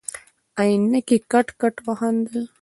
عينکي 0.59 1.17
کټ 1.31 1.47
کټ 1.61 1.75
وخندل. 1.87 2.41